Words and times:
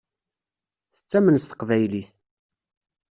Tettamen 0.95 1.37
s 1.43 1.43
teqbaylit. 1.45 2.09